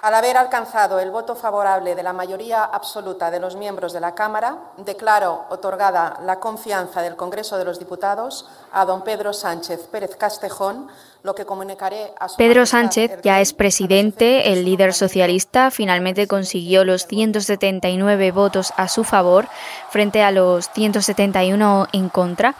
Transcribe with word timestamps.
Al 0.00 0.14
haber 0.14 0.36
alcanzado 0.36 1.00
el 1.00 1.10
voto 1.10 1.34
favorable 1.34 1.96
de 1.96 2.04
la 2.04 2.12
mayoría 2.12 2.62
absoluta 2.62 3.32
de 3.32 3.40
los 3.40 3.56
miembros 3.56 3.92
de 3.92 3.98
la 3.98 4.14
Cámara, 4.14 4.56
declaro 4.76 5.46
otorgada 5.50 6.20
la 6.22 6.38
confianza 6.38 7.02
del 7.02 7.16
Congreso 7.16 7.58
de 7.58 7.64
los 7.64 7.80
Diputados 7.80 8.48
a 8.72 8.84
don 8.84 9.02
Pedro 9.02 9.32
Sánchez 9.32 9.88
Pérez 9.90 10.14
Castejón, 10.14 10.86
lo 11.24 11.34
que 11.34 11.44
comunicaré 11.44 12.12
a 12.20 12.28
su 12.28 12.36
Pedro 12.36 12.64
Sánchez 12.64 13.22
ya 13.22 13.40
es 13.40 13.52
presidente, 13.52 14.52
el 14.52 14.64
líder 14.64 14.94
socialista 14.94 15.72
finalmente 15.72 16.28
consiguió 16.28 16.84
los 16.84 17.06
179 17.06 18.30
votos 18.30 18.72
a 18.76 18.86
su 18.86 19.02
favor 19.02 19.48
frente 19.90 20.22
a 20.22 20.30
los 20.30 20.70
171 20.70 21.88
en 21.92 22.08
contra. 22.08 22.54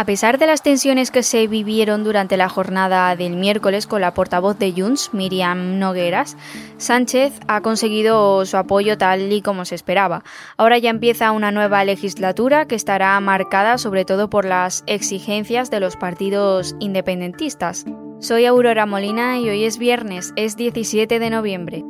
A 0.00 0.06
pesar 0.06 0.38
de 0.38 0.46
las 0.46 0.62
tensiones 0.62 1.10
que 1.10 1.22
se 1.22 1.46
vivieron 1.46 2.04
durante 2.04 2.38
la 2.38 2.48
jornada 2.48 3.14
del 3.16 3.36
miércoles 3.36 3.86
con 3.86 4.00
la 4.00 4.14
portavoz 4.14 4.58
de 4.58 4.72
Junts, 4.72 5.12
Miriam 5.12 5.78
Nogueras, 5.78 6.38
Sánchez 6.78 7.38
ha 7.48 7.60
conseguido 7.60 8.46
su 8.46 8.56
apoyo 8.56 8.96
tal 8.96 9.30
y 9.30 9.42
como 9.42 9.66
se 9.66 9.74
esperaba. 9.74 10.24
Ahora 10.56 10.78
ya 10.78 10.88
empieza 10.88 11.32
una 11.32 11.50
nueva 11.50 11.84
legislatura 11.84 12.66
que 12.66 12.76
estará 12.76 13.20
marcada 13.20 13.76
sobre 13.76 14.06
todo 14.06 14.30
por 14.30 14.46
las 14.46 14.84
exigencias 14.86 15.70
de 15.70 15.80
los 15.80 15.96
partidos 15.96 16.76
independentistas. 16.78 17.84
Soy 18.20 18.46
Aurora 18.46 18.86
Molina 18.86 19.38
y 19.38 19.50
hoy 19.50 19.64
es 19.64 19.76
viernes, 19.76 20.32
es 20.34 20.56
17 20.56 21.18
de 21.18 21.28
noviembre. 21.28 21.84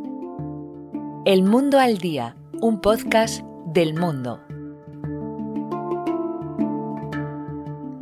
El 1.27 1.45
Mundo 1.45 1.79
al 1.79 1.99
Día, 1.99 2.35
un 2.61 2.81
podcast 2.81 3.45
del 3.67 3.95
mundo. 3.95 4.41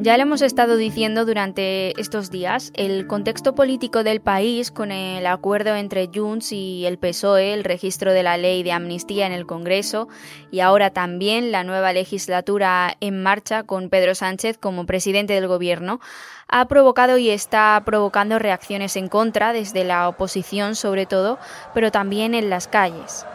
Ya 0.01 0.17
lo 0.17 0.23
hemos 0.23 0.43
estado 0.43 0.77
diciendo 0.77 1.25
durante 1.25 2.01
estos 2.01 2.31
días, 2.31 2.71
el 2.77 3.09
contexto 3.09 3.57
político 3.57 4.05
del 4.05 4.21
país 4.21 4.71
con 4.71 4.93
el 4.93 5.27
acuerdo 5.27 5.75
entre 5.75 6.09
Junts 6.15 6.53
y 6.53 6.87
el 6.87 6.99
PSOE, 6.99 7.53
el 7.53 7.65
registro 7.65 8.13
de 8.13 8.23
la 8.23 8.37
ley 8.37 8.63
de 8.63 8.71
amnistía 8.71 9.27
en 9.27 9.33
el 9.33 9.45
Congreso 9.45 10.07
y 10.53 10.61
ahora 10.61 10.91
también 10.91 11.51
la 11.51 11.65
nueva 11.65 11.93
legislatura 11.93 12.97
en 13.01 13.25
marcha 13.25 13.65
con 13.65 13.91
Pedro 13.91 14.15
Sánchez 14.15 14.57
como 14.57 14.87
presidente 14.87 15.33
del 15.33 15.49
Gobierno, 15.49 15.99
ha 16.47 16.69
provocado 16.69 17.19
y 17.19 17.31
está 17.31 17.83
provocando 17.85 18.39
reacciones 18.39 18.95
en 18.95 19.09
contra 19.09 19.53
desde 19.53 19.83
la 19.83 20.09
oposición 20.09 20.77
sobre 20.77 21.07
todo, 21.07 21.41
pero 21.75 21.91
también 21.91 22.37
en 22.37 22.51
las 22.51 22.69
calles. 22.69 23.27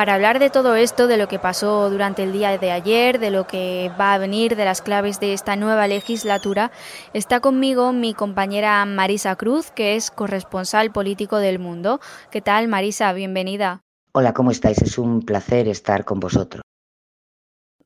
Para 0.00 0.14
hablar 0.14 0.38
de 0.38 0.48
todo 0.48 0.76
esto, 0.76 1.08
de 1.08 1.18
lo 1.18 1.28
que 1.28 1.38
pasó 1.38 1.90
durante 1.90 2.22
el 2.22 2.32
día 2.32 2.56
de 2.56 2.70
ayer, 2.70 3.18
de 3.18 3.30
lo 3.30 3.46
que 3.46 3.92
va 4.00 4.14
a 4.14 4.18
venir, 4.18 4.56
de 4.56 4.64
las 4.64 4.80
claves 4.80 5.20
de 5.20 5.34
esta 5.34 5.56
nueva 5.56 5.86
legislatura, 5.88 6.70
está 7.12 7.40
conmigo 7.40 7.92
mi 7.92 8.14
compañera 8.14 8.82
Marisa 8.86 9.36
Cruz, 9.36 9.70
que 9.70 9.96
es 9.96 10.10
corresponsal 10.10 10.90
político 10.90 11.36
del 11.36 11.58
mundo. 11.58 12.00
¿Qué 12.30 12.40
tal, 12.40 12.66
Marisa? 12.66 13.12
Bienvenida. 13.12 13.82
Hola, 14.12 14.32
¿cómo 14.32 14.52
estáis? 14.52 14.80
Es 14.80 14.96
un 14.96 15.20
placer 15.20 15.68
estar 15.68 16.06
con 16.06 16.18
vosotros. 16.18 16.62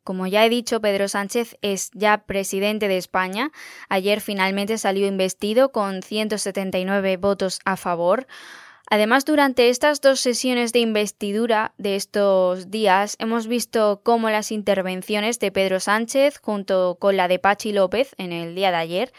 Como 0.05 0.29
ya 0.29 0.47
he 0.47 0.49
dicho, 0.49 0.81
Pedro 0.81 1.09
Sánchez 1.09 1.57
es 1.63 1.91
ya 1.95 2.27
presidente 2.27 2.87
de 2.87 2.97
España. 2.97 3.51
Ayer 3.89 4.21
finalmente 4.21 4.79
salió 4.79 5.09
investido 5.09 5.73
con 5.73 6.03
179 6.03 7.17
votos 7.17 7.59
a 7.65 7.77
favor. 7.77 8.29
Además, 8.91 9.25
durante 9.25 9.71
estas 9.71 10.01
dos 10.01 10.21
sesiones 10.21 10.73
de 10.73 10.81
investidura 10.81 11.73
de 11.79 11.97
estos 11.97 12.71
días, 12.71 13.17
hemos 13.19 13.47
visto 13.47 14.03
cómo 14.03 14.29
las 14.31 14.53
intervenciones 14.53 15.39
de 15.39 15.51
Pedro 15.51 15.81
Sánchez 15.81 16.39
junto 16.39 16.97
con 17.01 17.17
la 17.17 17.27
de 17.29 17.39
Pachi 17.39 17.73
López 17.73 18.15
en 18.19 18.33
el 18.33 18.55
día 18.55 18.71
de 18.71 18.77
ayer 18.77 19.13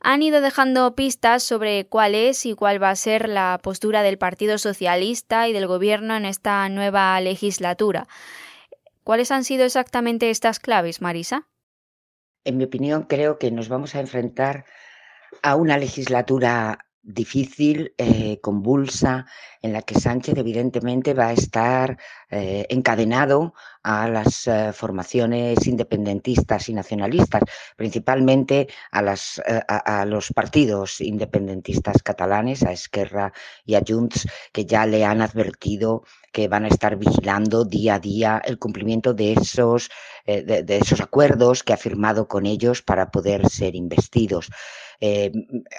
han 0.00 0.22
ido 0.22 0.40
dejando 0.40 0.94
pistas 0.94 1.42
sobre 1.42 1.86
cuál 1.86 2.14
es 2.14 2.46
y 2.46 2.54
cuál 2.54 2.80
va 2.82 2.90
a 2.90 2.96
ser 2.96 3.28
la 3.28 3.58
postura 3.62 4.02
del 4.02 4.18
Partido 4.18 4.58
Socialista 4.58 5.48
y 5.48 5.52
del 5.52 5.66
Gobierno 5.66 6.14
en 6.16 6.24
esta 6.24 6.68
nueva 6.68 7.20
legislatura. 7.20 8.06
¿Cuáles 9.02 9.32
han 9.32 9.42
sido 9.44 9.64
exactamente 9.64 10.30
estas 10.30 10.60
claves, 10.60 11.00
Marisa? 11.00 11.48
En 12.44 12.58
mi 12.58 12.64
opinión, 12.64 13.04
creo 13.04 13.38
que 13.38 13.50
nos 13.50 13.68
vamos 13.68 13.94
a 13.94 14.00
enfrentar 14.00 14.66
a 15.42 15.56
una 15.56 15.78
legislatura 15.78 16.86
difícil, 17.02 17.94
eh, 17.96 18.38
convulsa, 18.40 19.26
en 19.62 19.72
la 19.72 19.82
que 19.82 19.98
Sánchez 19.98 20.36
evidentemente 20.36 21.14
va 21.14 21.28
a 21.28 21.32
estar 21.32 21.98
eh, 22.30 22.66
encadenado 22.68 23.54
a 23.82 24.08
las 24.08 24.46
eh, 24.46 24.72
formaciones 24.72 25.66
independentistas 25.66 26.68
y 26.68 26.74
nacionalistas, 26.74 27.42
principalmente 27.76 28.68
a, 28.92 30.04
los 30.04 30.32
partidos 30.34 31.00
independentistas 31.00 32.02
catalanes, 32.02 32.62
a 32.62 32.72
Esquerra 32.72 33.32
y 33.64 33.74
a 33.74 33.82
Junts, 33.86 34.28
que 34.52 34.66
ya 34.66 34.84
le 34.84 35.04
han 35.04 35.22
advertido 35.22 36.04
que 36.32 36.46
van 36.46 36.66
a 36.66 36.68
estar 36.68 36.96
vigilando 36.96 37.64
día 37.64 37.94
a 37.94 38.00
día 38.00 38.42
el 38.44 38.58
cumplimiento 38.58 39.14
de 39.14 39.32
esos, 39.32 39.88
de 40.26 40.76
esos 40.76 41.00
acuerdos 41.00 41.62
que 41.62 41.72
ha 41.72 41.78
firmado 41.78 42.28
con 42.28 42.44
ellos 42.44 42.82
para 42.82 43.10
poder 43.10 43.48
ser 43.48 43.74
investidos. 43.74 44.50
Eh, 45.00 45.30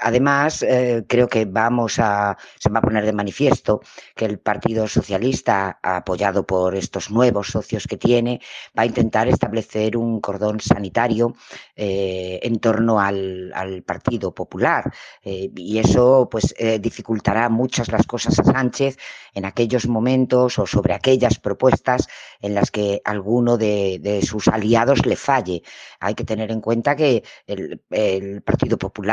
además, 0.01 0.63
eh, 0.63 1.03
creo 1.07 1.27
que 1.27 1.45
vamos 1.45 1.99
a, 1.99 2.37
se 2.57 2.69
va 2.69 2.79
a 2.79 2.81
poner 2.81 3.05
de 3.05 3.13
manifiesto 3.13 3.81
que 4.15 4.25
el 4.25 4.39
Partido 4.39 4.87
Socialista, 4.87 5.79
apoyado 5.83 6.45
por 6.45 6.75
estos 6.75 7.11
nuevos 7.11 7.47
socios 7.47 7.85
que 7.87 7.97
tiene, 7.97 8.41
va 8.77 8.83
a 8.83 8.85
intentar 8.85 9.27
establecer 9.27 9.97
un 9.97 10.21
cordón 10.21 10.59
sanitario 10.59 11.35
eh, 11.75 12.39
en 12.43 12.59
torno 12.59 12.99
al, 12.99 13.53
Partido 13.85 14.33
Popular. 14.33 14.91
y 15.23 15.79
eso 15.79 16.27
pues 16.29 16.53
dificultará 16.79 17.49
muchas 17.49 17.89
las 17.89 18.05
cosas 18.05 18.39
a 18.39 18.43
Sánchez 18.43 18.97
en 19.33 19.45
aquellos 19.45 19.87
momentos 19.87 20.59
o 20.59 20.65
sobre 20.65 20.93
aquellas 20.93 21.39
propuestas 21.39 22.07
en 22.41 22.55
las 22.55 22.71
que 22.71 23.01
alguno 23.05 23.57
de, 23.57 23.99
de 24.01 24.21
sus 24.21 24.47
aliados 24.47 25.05
le 25.05 25.15
falle. 25.15 25.63
Hay 25.99 26.15
que 26.15 26.23
tener 26.23 26.51
en 26.51 26.61
cuenta 26.61 26.95
que 26.95 27.23
el, 27.47 27.81
el 27.91 28.41
Partido 28.41 28.77
Popular 28.77 29.08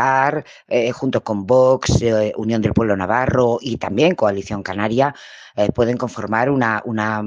eh, 0.68 0.92
junto 0.92 1.22
con 1.22 1.46
Vox, 1.46 2.02
eh, 2.02 2.32
Unión 2.36 2.60
del 2.62 2.74
Pueblo 2.74 2.96
Navarro 2.96 3.58
y 3.60 3.78
también 3.78 4.14
Coalición 4.14 4.62
Canaria, 4.62 5.14
eh, 5.56 5.70
pueden 5.72 5.96
conformar 5.96 6.50
una, 6.50 6.82
una, 6.84 7.22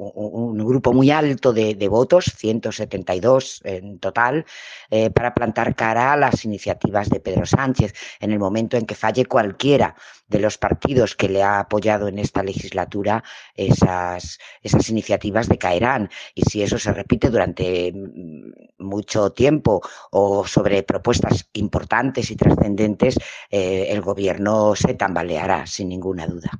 un 0.00 0.58
grupo 0.58 0.92
muy 0.92 1.10
alto 1.10 1.52
de, 1.52 1.88
votos, 1.88 2.32
172 2.36 3.60
en 3.64 3.98
total, 3.98 4.46
eh, 4.90 5.10
para 5.10 5.34
plantar 5.34 5.74
cara 5.74 6.12
a 6.12 6.16
las 6.16 6.44
iniciativas 6.44 7.10
de 7.10 7.20
Pedro 7.20 7.44
Sánchez 7.44 7.92
en 8.20 8.32
el 8.32 8.38
momento 8.38 8.76
en 8.76 8.86
que 8.86 8.94
falle 8.94 9.26
cualquiera 9.26 9.94
de 10.26 10.38
los 10.38 10.58
partidos 10.58 11.16
que 11.16 11.28
le 11.28 11.42
ha 11.42 11.60
apoyado 11.60 12.08
en 12.08 12.18
esta 12.18 12.42
legislatura, 12.42 13.22
esas, 13.54 14.38
esas 14.62 14.88
iniciativas 14.88 15.48
decaerán. 15.48 16.08
Y 16.34 16.42
si 16.42 16.62
eso 16.62 16.78
se 16.78 16.92
repite 16.92 17.28
durante 17.28 17.92
mm, 17.92 18.52
mucho 18.78 19.30
tiempo 19.32 19.82
o 20.12 20.46
sobre 20.46 20.82
propuestas 20.82 21.48
importantes 21.52 22.30
y 22.30 22.36
trascendentes, 22.36 23.18
eh, 23.50 23.88
el 23.90 24.00
gobierno 24.00 24.74
se 24.76 24.94
tambaleará, 24.94 25.66
sin 25.66 25.88
ninguna 25.88 26.26
duda. 26.26 26.50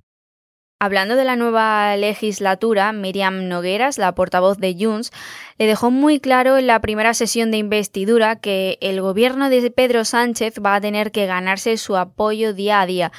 Hablando 0.82 1.14
de 1.14 1.26
la 1.26 1.36
nueva 1.36 1.94
legislatura, 1.98 2.91
Miriam 2.92 3.48
Nogueras, 3.48 3.98
la 3.98 4.14
portavoz 4.14 4.56
de 4.56 4.74
Junts, 4.80 5.12
le 5.58 5.66
dejó 5.66 5.91
muy 5.91 6.20
claro 6.20 6.56
en 6.56 6.66
la 6.66 6.80
primera 6.80 7.12
sesión 7.12 7.50
de 7.50 7.58
investidura 7.58 8.36
que 8.36 8.78
el 8.80 9.02
gobierno 9.02 9.50
de 9.50 9.70
Pedro 9.70 10.06
Sánchez 10.06 10.54
va 10.64 10.76
a 10.76 10.80
tener 10.80 11.12
que 11.12 11.26
ganarse 11.26 11.76
su 11.76 11.98
apoyo 11.98 12.54
día 12.54 12.80
a 12.80 12.86
día. 12.86 13.12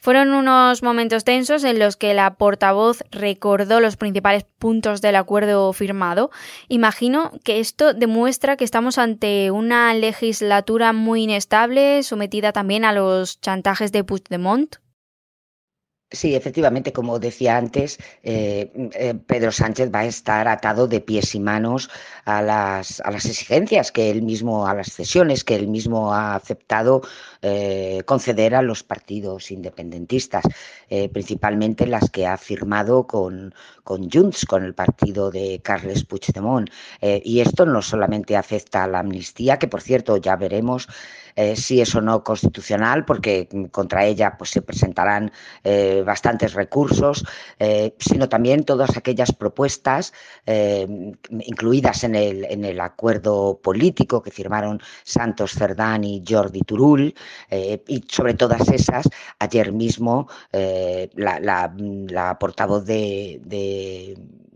Fueron 0.00 0.34
unos 0.34 0.82
momentos 0.82 1.22
tensos 1.22 1.62
en 1.62 1.78
los 1.78 1.96
que 1.96 2.12
la 2.12 2.34
portavoz 2.34 3.04
recordó 3.12 3.78
los 3.78 3.96
principales 3.96 4.44
puntos 4.58 5.00
del 5.00 5.14
acuerdo 5.14 5.72
firmado. 5.72 6.32
Imagino 6.66 7.30
que 7.44 7.60
esto 7.60 7.94
demuestra 7.94 8.56
que 8.56 8.64
estamos 8.64 8.98
ante 8.98 9.52
una 9.52 9.94
legislatura 9.94 10.92
muy 10.92 11.22
inestable, 11.22 12.02
sometida 12.02 12.50
también 12.50 12.84
a 12.84 12.92
los 12.92 13.40
chantajes 13.40 13.92
de 13.92 14.02
Puigdemont. 14.02 14.78
Sí, 16.12 16.36
efectivamente, 16.36 16.92
como 16.92 17.18
decía 17.18 17.56
antes, 17.56 17.98
eh, 18.22 18.70
eh, 18.94 19.14
Pedro 19.26 19.50
Sánchez 19.50 19.90
va 19.92 20.00
a 20.00 20.04
estar 20.06 20.46
atado 20.46 20.86
de 20.86 21.00
pies 21.00 21.34
y 21.34 21.40
manos 21.40 21.90
a 22.24 22.42
las, 22.42 23.00
a 23.00 23.10
las 23.10 23.24
exigencias 23.26 23.90
que 23.90 24.10
él 24.10 24.22
mismo, 24.22 24.68
a 24.68 24.74
las 24.74 24.92
cesiones 24.92 25.42
que 25.42 25.56
él 25.56 25.66
mismo 25.66 26.14
ha 26.14 26.36
aceptado 26.36 27.02
eh, 27.42 28.02
conceder 28.06 28.54
a 28.54 28.62
los 28.62 28.82
partidos 28.82 29.50
independentistas, 29.50 30.44
principalmente 31.12 31.86
las 31.86 32.10
que 32.10 32.26
ha 32.26 32.36
firmado 32.36 33.06
con, 33.06 33.52
con 33.82 34.08
Junts, 34.08 34.46
con 34.46 34.64
el 34.64 34.74
partido 34.74 35.30
de 35.30 35.60
Carles 35.62 36.04
Puigdemont. 36.04 36.70
y 37.02 37.40
esto 37.40 37.66
no 37.66 37.82
solamente 37.82 38.36
afecta 38.36 38.84
a 38.84 38.86
la 38.86 39.00
amnistía, 39.00 39.58
que 39.58 39.66
por 39.66 39.82
cierto 39.82 40.16
ya 40.16 40.36
veremos 40.36 40.88
si 41.54 41.80
es 41.80 41.94
o 41.94 42.00
no 42.00 42.22
constitucional, 42.24 43.04
porque 43.04 43.48
contra 43.70 44.06
ella 44.06 44.36
pues, 44.38 44.50
se 44.50 44.62
presentarán 44.62 45.32
bastantes 46.04 46.54
recursos, 46.54 47.24
eh, 47.58 47.94
sino 47.98 48.28
también 48.28 48.64
todas 48.64 48.96
aquellas 48.96 49.32
propuestas 49.32 50.12
eh, 50.46 50.86
incluidas 51.30 52.04
en 52.04 52.14
el, 52.14 52.44
en 52.44 52.64
el 52.64 52.80
acuerdo 52.80 53.60
político 53.62 54.22
que 54.22 54.30
firmaron 54.30 54.80
Santos 55.04 55.52
Cerdán 55.52 56.04
y 56.04 56.22
Jordi 56.26 56.60
Turul, 56.60 57.14
y 57.50 58.04
sobre 58.08 58.34
todas 58.34 58.68
esas, 58.68 59.08
ayer 59.38 59.72
mismo 59.72 60.28
la, 60.52 62.36
portavoz 62.38 62.84
de, 62.84 63.40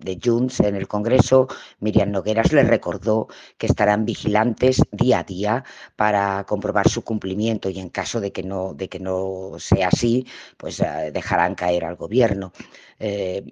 de 0.01 0.19
Junts 0.23 0.61
en 0.61 0.75
el 0.75 0.89
Congreso, 0.89 1.49
Miriam 1.81 2.11
Nogueras 2.11 2.53
le 2.53 2.63
recordó 2.65 3.29
que 3.59 3.67
estarán 3.67 4.05
vigilantes 4.05 4.83
día 4.91 5.21
a 5.21 5.25
día 5.25 5.65
para 5.97 6.45
comprobar 6.45 6.89
su 6.89 7.03
cumplimiento 7.03 7.69
y 7.69 7.79
en 7.79 7.91
caso 7.91 8.21
de 8.21 8.33
que 8.33 8.43
no, 8.43 8.75
de 8.75 8.89
que 8.89 8.99
no 8.99 9.53
sea 9.59 9.89
así, 9.89 10.27
pues 10.57 10.81
eh, 10.81 11.11
dejarán 11.13 11.55
caer 11.55 11.85
al 11.85 11.97
gobierno. 11.97 12.53
Eh, 12.99 13.45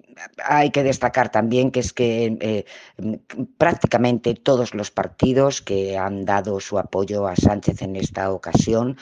hay 0.45 0.69
que 0.69 0.83
destacar 0.83 1.31
también 1.31 1.71
que 1.71 1.79
es 1.79 1.91
que 1.91 2.37
eh, 2.39 2.65
prácticamente 3.57 4.35
todos 4.35 4.75
los 4.75 4.91
partidos 4.91 5.61
que 5.61 5.97
han 5.97 6.23
dado 6.23 6.59
su 6.59 6.77
apoyo 6.77 7.27
a 7.27 7.35
Sánchez 7.35 7.81
en 7.81 7.95
esta 7.95 8.31
ocasión, 8.31 8.97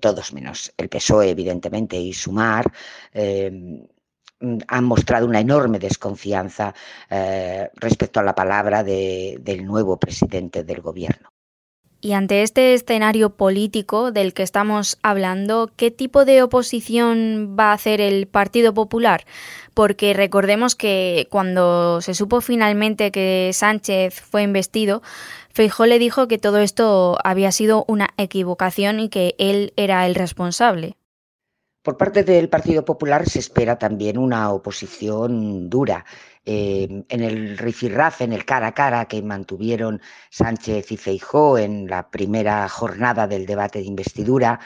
todos 0.00 0.32
menos 0.32 0.72
el 0.76 0.88
PSOE, 0.88 1.30
evidentemente, 1.30 1.96
y 1.96 2.12
Sumar, 2.12 2.70
Mm, 4.40 4.58
han 4.68 4.84
mostrado 4.84 5.26
una 5.26 5.40
enorme 5.40 5.78
desconfianza 5.78 6.74
eh, 7.10 7.70
respecto 7.74 8.20
a 8.20 8.22
la 8.22 8.34
palabra 8.34 8.82
del 8.82 9.64
nuevo 9.66 9.98
presidente 9.98 10.64
del 10.64 10.80
gobierno. 10.80 11.29
Y 12.02 12.12
ante 12.14 12.42
este 12.42 12.72
escenario 12.72 13.30
político 13.30 14.10
del 14.10 14.32
que 14.32 14.42
estamos 14.42 14.98
hablando, 15.02 15.70
¿qué 15.76 15.90
tipo 15.90 16.24
de 16.24 16.42
oposición 16.42 17.56
va 17.58 17.70
a 17.70 17.74
hacer 17.74 18.00
el 18.00 18.26
Partido 18.26 18.72
Popular? 18.72 19.26
Porque 19.74 20.14
recordemos 20.14 20.76
que 20.76 21.28
cuando 21.30 22.00
se 22.00 22.14
supo 22.14 22.40
finalmente 22.40 23.10
que 23.10 23.50
Sánchez 23.52 24.18
fue 24.22 24.42
investido, 24.42 25.02
Feijó 25.52 25.84
le 25.84 25.98
dijo 25.98 26.26
que 26.26 26.38
todo 26.38 26.58
esto 26.58 27.18
había 27.22 27.52
sido 27.52 27.84
una 27.86 28.08
equivocación 28.16 28.98
y 29.00 29.10
que 29.10 29.34
él 29.38 29.74
era 29.76 30.06
el 30.06 30.14
responsable. 30.14 30.96
Por 31.82 31.96
parte 31.96 32.24
del 32.24 32.50
Partido 32.50 32.84
Popular 32.84 33.26
se 33.28 33.38
espera 33.38 33.78
también 33.78 34.18
una 34.18 34.50
oposición 34.52 35.70
dura. 35.70 36.04
Eh, 36.44 37.04
en 37.08 37.22
el 37.22 37.56
rifirraf, 37.56 38.20
en 38.20 38.32
el 38.32 38.44
cara 38.44 38.68
a 38.68 38.74
cara 38.74 39.06
que 39.06 39.22
mantuvieron 39.22 40.00
Sánchez 40.30 40.92
y 40.92 40.96
Feijó 40.98 41.58
en 41.58 41.86
la 41.88 42.10
primera 42.10 42.68
jornada 42.68 43.26
del 43.26 43.46
debate 43.46 43.78
de 43.78 43.86
investidura, 43.86 44.60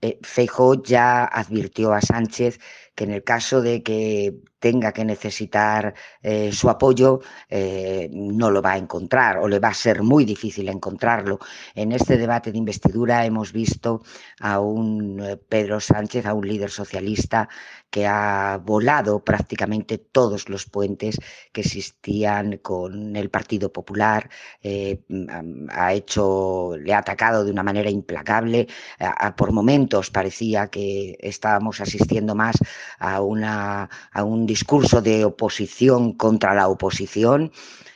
eh, 0.00 0.18
Feijó 0.22 0.82
ya 0.82 1.24
advirtió 1.24 1.92
a 1.92 2.00
Sánchez 2.00 2.58
que 2.94 3.04
en 3.04 3.10
el 3.12 3.24
caso 3.24 3.60
de 3.62 3.82
que 3.82 4.34
tenga 4.62 4.92
que 4.92 5.04
necesitar 5.04 5.92
eh, 6.22 6.52
su 6.52 6.70
apoyo, 6.70 7.20
eh, 7.50 8.08
no 8.12 8.48
lo 8.48 8.62
va 8.62 8.74
a 8.74 8.78
encontrar 8.78 9.38
o 9.38 9.48
le 9.48 9.58
va 9.58 9.68
a 9.68 9.74
ser 9.74 10.02
muy 10.02 10.24
difícil 10.24 10.68
encontrarlo. 10.68 11.40
En 11.74 11.90
este 11.90 12.16
debate 12.16 12.52
de 12.52 12.58
investidura 12.58 13.26
hemos 13.26 13.52
visto 13.52 14.02
a 14.40 14.60
un 14.60 15.20
eh, 15.20 15.36
Pedro 15.36 15.80
Sánchez, 15.80 16.26
a 16.26 16.34
un 16.34 16.46
líder 16.46 16.70
socialista 16.70 17.48
que 17.90 18.06
ha 18.06 18.60
volado 18.62 19.24
prácticamente 19.24 19.98
todos 19.98 20.48
los 20.48 20.64
puentes 20.66 21.18
que 21.52 21.62
existían 21.62 22.58
con 22.58 23.16
el 23.16 23.28
Partido 23.28 23.70
Popular, 23.70 24.30
ha 25.68 25.92
hecho, 25.92 26.74
le 26.78 26.94
ha 26.94 26.98
atacado 26.98 27.44
de 27.44 27.50
una 27.50 27.62
manera 27.62 27.90
implacable. 27.90 28.66
por 29.36 29.52
momentos 29.52 30.08
parecía 30.10 30.68
que 30.68 31.18
estábamos 31.20 31.82
asistiendo 31.82 32.34
más 32.34 32.56
a, 32.98 33.20
una, 33.20 33.88
a 34.12 34.24
un 34.24 34.46
discurso 34.46 35.02
de 35.02 35.24
oposición 35.24 36.12
contra 36.12 36.54
la 36.54 36.68
oposición 36.68 37.52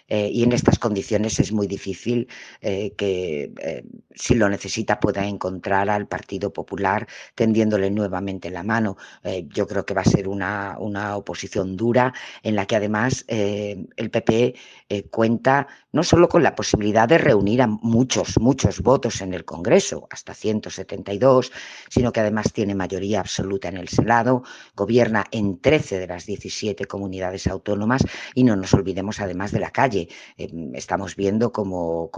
eh, 0.08 0.30
y 0.32 0.42
en 0.44 0.52
estas 0.52 0.78
condiciones 0.78 1.38
es 1.40 1.52
muy 1.52 1.66
difícil 1.66 2.28
eh, 2.60 2.92
que, 2.96 3.52
eh, 3.60 3.84
si 4.14 4.34
lo 4.34 4.48
necesita, 4.48 5.00
pueda 5.00 5.26
encontrar 5.26 5.90
al 5.90 6.06
Partido 6.06 6.52
Popular 6.52 7.06
tendiéndole 7.34 7.90
nuevamente 7.90 8.50
la 8.50 8.62
mano. 8.62 8.96
yo 9.48 9.66
creo 9.66 9.84
que 9.84 9.94
va 9.94 10.02
a 10.02 10.04
ser 10.04 10.28
una, 10.28 10.76
una 10.78 11.16
oposición 11.16 11.76
dura 11.76 12.12
en 12.42 12.54
la 12.56 12.66
que 12.66 12.76
además 12.76 13.24
el 13.28 14.10
PP 14.10 14.54
cuenta 15.10 15.66
no 15.92 16.02
solo 16.02 16.28
con 16.28 16.42
la 16.42 16.54
posibilidad 16.54 17.08
de 17.08 17.18
reunir 17.18 17.62
a 17.62 17.66
muchos, 17.66 18.38
muchos 18.38 18.80
votos 18.82 19.22
en 19.22 19.32
el 19.32 19.44
Congreso, 19.44 20.06
hasta 20.10 20.34
172, 20.34 21.50
sino 21.88 22.12
que 22.12 22.20
además 22.20 22.52
tiene 22.52 22.74
mayoría 22.74 23.20
absoluta 23.20 23.68
en 23.68 23.78
el 23.78 23.88
Senado, 23.88 24.42
gobierna 24.74 25.24
en 25.30 25.58
13 25.58 25.98
de 25.98 26.06
las 26.06 26.26
17 26.26 26.84
comunidades 26.84 27.46
autónomas 27.46 28.02
y 28.34 28.44
no 28.44 28.56
nos 28.56 28.74
olvidemos 28.74 29.20
además 29.20 29.52
de 29.52 29.60
la 29.60 29.70
calle 29.70 29.95
Em, 30.36 30.74
estamos 30.74 31.16
viendo 31.16 31.52
como, 31.52 32.10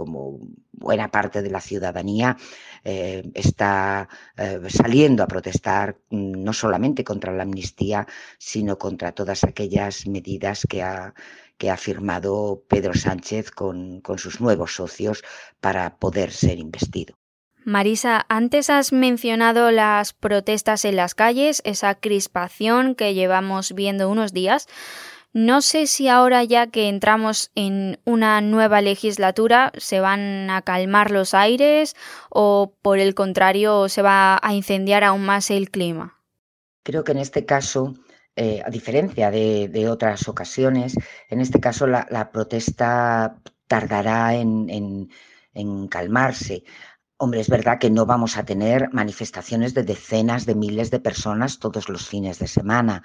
buena 0.71 1.09
parte 1.09 1.41
de 1.41 1.49
la 1.49 1.61
ciudadanía 1.61 2.37
eh, 2.83 3.23
está 3.33 4.07
eh, 4.37 4.59
saliendo 4.69 5.23
a 5.23 5.27
protestar 5.27 5.97
mm, 6.09 6.43
no 6.43 6.53
solamente 6.53 7.03
contra 7.03 7.33
la 7.33 7.43
amnistía, 7.43 8.07
sino 8.37 8.77
contra 8.77 9.11
todas 9.11 9.43
aquellas 9.43 10.07
medidas 10.07 10.65
que 10.69 10.81
ha, 10.81 11.13
que 11.57 11.69
ha 11.69 11.77
firmado 11.77 12.63
Pedro 12.67 12.93
Sánchez 12.93 13.51
con, 13.51 14.01
con 14.01 14.17
sus 14.17 14.41
nuevos 14.41 14.75
socios 14.75 15.23
para 15.59 15.97
poder 15.97 16.31
ser 16.31 16.57
investido. 16.59 17.19
Marisa, 17.65 18.25
antes 18.29 18.69
has 18.69 18.93
mencionado 18.93 19.69
las 19.69 20.13
protestas 20.13 20.85
en 20.85 20.95
las 20.95 21.13
calles, 21.13 21.61
esa 21.65 21.93
crispación 21.95 22.95
que 22.95 23.13
llevamos 23.13 23.73
viendo 23.73 24.09
unos 24.09 24.33
días. 24.33 24.67
No 25.31 25.61
sé 25.61 25.85
si 25.85 26.07
ahora 26.07 26.43
ya 26.43 26.67
que 26.67 26.89
entramos 26.89 27.51
en 27.53 27.99
una 28.03 28.41
nueva 28.41 28.81
legislatura 28.81 29.71
se 29.77 29.99
van 29.99 30.49
a 30.49 30.63
calmar 30.63 31.11
los 31.11 31.35
aires 31.35 31.95
o 32.29 32.73
por 32.81 32.97
el 32.97 33.13
contrario 33.13 33.89
se 33.89 34.01
va 34.01 34.39
a 34.41 34.53
incendiar 34.53 35.03
aún 35.03 35.23
más 35.25 35.51
el 35.51 35.69
clima. 35.69 36.19
Creo 36.83 37.03
que 37.03 37.11
en 37.11 37.19
este 37.19 37.45
caso, 37.45 37.93
eh, 38.35 38.63
a 38.65 38.71
diferencia 38.71 39.29
de, 39.29 39.87
otras 39.87 40.27
ocasiones, 40.27 40.95
en 41.29 41.41
este 41.41 41.59
caso 41.59 41.85
la, 41.85 42.31
protesta 42.31 43.37
tardará 43.67 44.33
en 44.33 45.09
calmarse. 45.89 46.63
Hombre, 47.21 47.41
es 47.41 47.49
verdad 47.49 47.79
que 47.79 47.89
no 47.89 48.05
vamos 48.05 48.37
a 48.37 48.45
tener 48.45 48.93
manifestaciones 48.93 49.73
de 49.73 49.83
decenas 49.83 50.45
de 50.45 50.55
miles 50.55 50.89
de 50.89 51.01
personas 51.01 51.59
todos 51.59 51.89
los 51.89 52.07
fines 52.07 52.39
de 52.39 52.47
semana, 52.47 53.03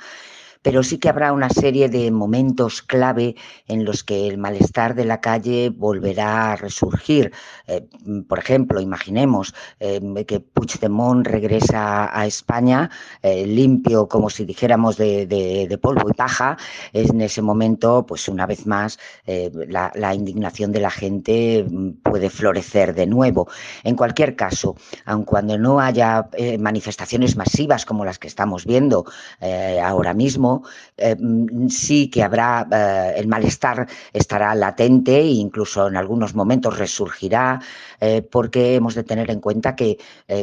pero 0.64 0.82
sí 0.82 0.96
que 0.96 1.10
habrá 1.10 1.34
una 1.34 1.50
serie 1.50 1.90
de 1.90 2.10
momentos 2.10 2.80
clave 2.80 3.36
en 3.68 3.84
los 3.84 4.02
que 4.02 4.26
el 4.26 4.38
malestar 4.38 4.94
de 4.94 5.04
la 5.04 5.20
calle 5.20 5.68
volverá 5.68 6.52
a 6.52 6.56
resurgir. 6.56 7.32
Eh, 7.66 7.86
por 8.26 8.38
ejemplo, 8.38 8.80
imaginemos 8.80 9.54
eh, 9.78 10.00
que 10.26 10.40
Puigdemont 10.40 11.26
regresa 11.26 12.18
a 12.18 12.26
España 12.26 12.90
eh, 13.22 13.46
limpio, 13.46 14.08
como 14.08 14.30
si 14.30 14.46
dijéramos 14.46 14.96
de, 14.96 15.78
polvo 15.82 16.08
y 16.08 16.14
paja. 16.14 16.56
En 16.94 17.20
ese 17.20 17.42
momento, 17.42 18.06
pues 18.06 18.26
una 18.26 18.46
vez 18.46 18.66
más, 18.66 18.98
la, 19.26 19.92
la, 19.94 20.14
indignación 20.14 20.72
de 20.72 20.80
la 20.80 20.90
gente 20.90 21.66
mm, 21.68 21.90
puede 22.02 22.30
florecer 22.30 22.94
de 22.94 23.06
nuevo. 23.06 23.48
En 23.82 23.96
cualquier 23.96 24.34
caso, 24.34 24.76
aun 25.04 25.24
cuando 25.24 25.58
no 25.58 25.78
haya 25.78 26.30
manifestaciones 26.58 27.36
masivas 27.36 27.84
como 27.84 28.06
las 28.06 28.18
que 28.18 28.28
estamos 28.28 28.64
viendo 28.64 29.04
ahora 29.82 30.14
mismo, 30.14 30.53
eh, 30.96 31.16
mm, 31.18 31.68
sí 31.68 32.08
que 32.10 32.22
habrá, 32.22 32.66
eh, 32.70 33.14
el 33.16 33.26
malestar 33.28 33.86
estará 34.12 34.54
latente 34.54 35.18
e 35.18 35.32
incluso 35.32 35.88
en 35.88 35.96
algunos 35.96 36.34
momentos 36.34 36.78
resurgirá, 36.78 37.60
eh, 38.00 38.22
porque 38.22 38.76
hemos 38.76 38.94
de 38.94 39.04
tener 39.04 39.30
en 39.30 39.40
cuenta 39.40 39.74
que, 39.74 39.98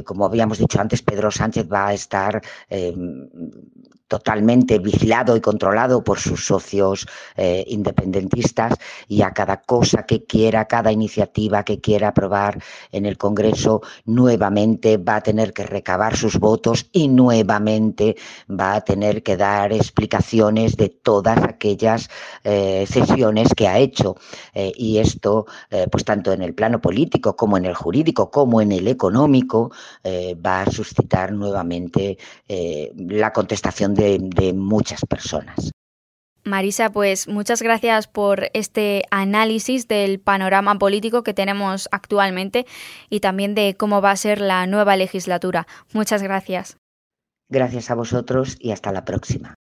como 0.05 0.25
habíamos 0.25 0.57
dicho 0.57 0.79
antes, 0.79 1.01
Pedro 1.01 1.31
Sánchez 1.31 1.67
va 1.71 1.87
a 1.87 1.93
estar 1.93 2.41
totalmente 4.07 4.79
vigilado 4.79 5.35
y 5.37 5.41
controlado 5.41 6.03
por 6.03 6.19
sus 6.19 6.45
socios 6.45 7.07
independentistas 7.37 8.73
y 9.07 9.21
a 9.21 9.31
cada 9.31 9.61
cosa 9.61 10.03
que 10.05 10.25
quiera, 10.25 10.65
cada 10.65 10.91
iniciativa 10.91 11.63
que 11.63 11.79
quiera 11.79 12.09
aprobar 12.09 12.61
en 12.91 13.05
el 13.05 13.17
Congreso, 13.17 13.81
nuevamente 14.05 14.97
va 14.97 15.17
a 15.17 15.21
tener 15.21 15.53
que 15.53 15.63
recabar 15.65 16.17
sus 16.17 16.37
votos 16.37 16.89
y 16.91 17.07
nuevamente 17.07 18.15
va 18.49 18.75
a 18.75 18.81
tener 18.81 19.23
que 19.23 19.37
dar 19.37 19.71
explicaciones 19.71 20.00
de 20.09 20.89
todas 20.89 21.37
aquellas 21.43 22.09
eh, 22.43 22.85
cesiones 22.87 23.53
que 23.55 23.67
ha 23.67 23.79
hecho. 23.79 24.15
Eh, 24.53 24.71
y 24.75 24.97
esto, 24.97 25.45
pues 25.91 26.03
tanto 26.05 26.33
en 26.33 26.41
el 26.41 26.53
plano 26.53 26.81
político 26.81 27.35
como 27.35 27.57
en 27.57 27.65
el 27.65 27.73
jurídico, 27.73 28.29
como 28.29 28.61
en 28.61 28.71
el 28.71 28.87
económico, 28.87 29.71
va 30.05 30.61
a 30.61 30.71
suscitar 30.71 31.31
nuevamente 31.31 32.17
la 32.95 33.33
contestación 33.33 33.93
de 33.93 34.11
de, 34.19 34.53
muchas 34.53 35.05
personas. 35.05 35.71
Marisa, 36.43 36.89
pues 36.89 37.27
muchas 37.27 37.61
gracias 37.61 38.07
por 38.07 38.49
este 38.53 39.03
análisis 39.11 39.87
del 39.87 40.19
panorama 40.19 40.79
político 40.79 41.23
que 41.23 41.35
tenemos 41.35 41.87
actualmente 41.91 42.65
y 43.09 43.19
también 43.19 43.53
de 43.53 43.75
cómo 43.77 44.01
va 44.01 44.11
a 44.11 44.15
ser 44.15 44.41
la 44.41 44.65
nueva 44.65 44.95
legislatura. 44.95 45.67
Muchas 45.93 46.23
gracias. 46.23 46.77
Gracias 47.47 47.91
a 47.91 47.95
vosotros 47.95 48.57
y 48.59 48.71
hasta 48.71 48.91
la 48.91 49.05
próxima. 49.05 49.53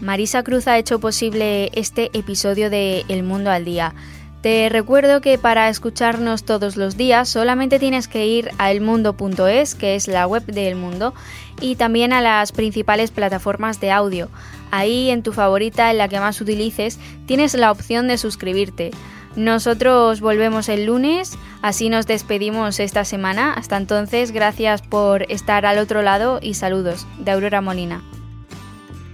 Marisa 0.00 0.42
Cruz 0.42 0.66
ha 0.66 0.78
hecho 0.78 0.98
posible 0.98 1.70
este 1.74 2.10
episodio 2.14 2.70
de 2.70 3.04
El 3.08 3.22
Mundo 3.22 3.50
al 3.50 3.66
Día. 3.66 3.94
Te 4.40 4.70
recuerdo 4.70 5.20
que 5.20 5.36
para 5.36 5.68
escucharnos 5.68 6.44
todos 6.44 6.78
los 6.78 6.96
días 6.96 7.28
solamente 7.28 7.78
tienes 7.78 8.08
que 8.08 8.26
ir 8.26 8.50
a 8.56 8.70
elmundo.es, 8.70 9.74
que 9.74 9.96
es 9.96 10.08
la 10.08 10.26
web 10.26 10.46
de 10.46 10.68
El 10.68 10.76
Mundo, 10.76 11.12
y 11.60 11.76
también 11.76 12.14
a 12.14 12.22
las 12.22 12.52
principales 12.52 13.10
plataformas 13.10 13.80
de 13.80 13.90
audio. 13.90 14.30
Ahí 14.70 15.10
en 15.10 15.22
tu 15.22 15.32
favorita, 15.32 15.90
en 15.90 15.98
la 15.98 16.08
que 16.08 16.20
más 16.20 16.40
utilices, 16.40 16.98
tienes 17.26 17.52
la 17.52 17.70
opción 17.70 18.08
de 18.08 18.16
suscribirte. 18.16 18.92
Nosotros 19.36 20.22
volvemos 20.22 20.70
el 20.70 20.86
lunes, 20.86 21.36
así 21.60 21.90
nos 21.90 22.06
despedimos 22.06 22.80
esta 22.80 23.04
semana. 23.04 23.52
Hasta 23.52 23.76
entonces, 23.76 24.32
gracias 24.32 24.80
por 24.80 25.30
estar 25.30 25.66
al 25.66 25.78
otro 25.78 26.00
lado 26.00 26.38
y 26.40 26.54
saludos 26.54 27.06
de 27.18 27.32
Aurora 27.32 27.60
Molina. 27.60 28.02